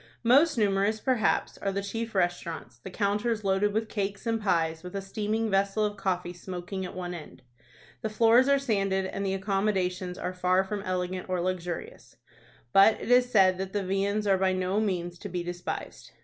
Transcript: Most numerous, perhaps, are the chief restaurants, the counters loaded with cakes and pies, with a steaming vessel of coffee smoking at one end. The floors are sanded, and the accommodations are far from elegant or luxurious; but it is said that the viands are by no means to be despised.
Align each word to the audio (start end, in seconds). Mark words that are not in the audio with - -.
Most 0.23 0.57
numerous, 0.57 0.99
perhaps, 0.99 1.59
are 1.59 1.71
the 1.71 1.83
chief 1.83 2.15
restaurants, 2.15 2.79
the 2.79 2.89
counters 2.89 3.43
loaded 3.43 3.71
with 3.71 3.87
cakes 3.87 4.25
and 4.25 4.41
pies, 4.41 4.81
with 4.81 4.95
a 4.95 4.99
steaming 5.01 5.47
vessel 5.51 5.85
of 5.85 5.95
coffee 5.95 6.33
smoking 6.33 6.83
at 6.83 6.95
one 6.95 7.13
end. 7.13 7.43
The 8.01 8.09
floors 8.09 8.49
are 8.49 8.57
sanded, 8.57 9.05
and 9.05 9.23
the 9.23 9.35
accommodations 9.35 10.17
are 10.17 10.33
far 10.33 10.63
from 10.63 10.81
elegant 10.81 11.29
or 11.29 11.39
luxurious; 11.39 12.15
but 12.73 12.99
it 12.99 13.11
is 13.11 13.29
said 13.31 13.59
that 13.59 13.73
the 13.73 13.85
viands 13.85 14.25
are 14.25 14.39
by 14.39 14.53
no 14.53 14.79
means 14.79 15.19
to 15.19 15.29
be 15.29 15.43
despised. 15.43 16.09